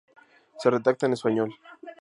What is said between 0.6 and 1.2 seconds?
redacta en